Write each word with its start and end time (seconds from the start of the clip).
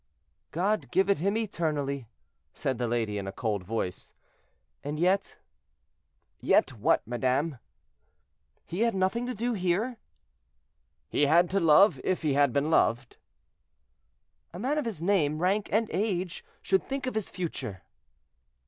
"God 0.49 0.89
give 0.89 1.11
it 1.11 1.19
him 1.19 1.37
eternally," 1.37 2.07
said 2.55 2.79
the 2.79 2.87
lady, 2.87 3.19
in 3.19 3.27
a 3.27 3.31
cold 3.31 3.63
voice, 3.63 4.13
"and 4.83 4.99
yet—" 4.99 5.37
"Yet 6.39 6.73
what, 6.73 7.03
madame?" 7.05 7.59
"Had 8.65 8.65
he 8.65 8.89
nothing 8.97 9.27
to 9.27 9.35
do 9.35 9.53
here?" 9.53 9.97
"He 11.07 11.27
had 11.27 11.51
to 11.51 11.59
love 11.59 12.01
if 12.03 12.23
he 12.23 12.33
had 12.33 12.51
been 12.51 12.71
loved." 12.71 13.17
"A 14.53 14.57
man 14.57 14.79
of 14.79 14.85
his 14.85 15.03
name, 15.03 15.37
rank, 15.37 15.69
and 15.71 15.87
age, 15.91 16.43
should 16.63 16.83
think 16.89 17.05
of 17.05 17.13
his 17.13 17.29
future." 17.29 17.83